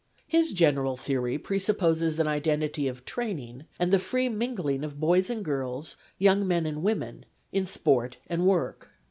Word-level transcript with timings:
His 0.25 0.51
general 0.53 0.97
theory 0.97 1.37
presupposes 1.37 2.19
an 2.19 2.25
identity 2.27 2.87
of 2.87 3.05
training, 3.05 3.65
and 3.77 3.91
the 3.93 3.99
free 3.99 4.29
mingling 4.29 4.83
of 4.83 4.99
boys 4.99 5.29
and 5.29 5.45
girls, 5.45 5.95
young 6.17 6.47
men 6.47 6.65
and 6.65 6.81
women, 6.81 7.23
in 7.51 7.67
sport 7.67 8.17
and 8.27 8.47
work. 8.47 8.89